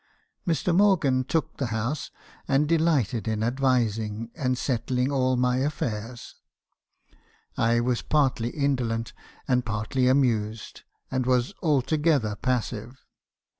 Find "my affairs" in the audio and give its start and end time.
5.37-6.37